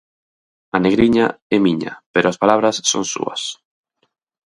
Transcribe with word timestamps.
A 0.75 0.77
negriña 0.85 1.25
é 1.55 1.57
miña 1.65 1.93
pero 2.13 2.27
as 2.29 2.39
palabras 2.41 2.75
son 2.91 3.03
súas. 3.13 3.41